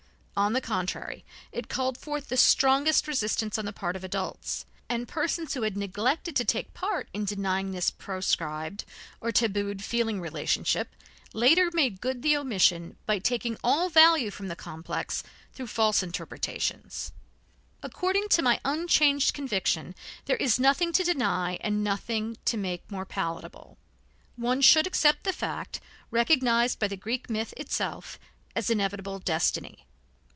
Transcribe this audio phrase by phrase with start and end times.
[0.37, 5.07] On the contrary, it called forth the strongest resistance on the part of adults; and
[5.07, 8.83] persons who had neglected to take part in denying this proscribed
[9.19, 10.95] or tabooed feeling relationship
[11.31, 15.21] later made good the omission by taking all value from the complex
[15.53, 17.11] through false interpretations.
[17.83, 19.93] According to my unchanged conviction
[20.25, 23.77] there is nothing to deny and nothing to make more palatable.
[24.37, 25.79] One should accept the fact,
[26.09, 28.17] recognized by the Greek myth itself,
[28.55, 29.85] as inevitable destiny.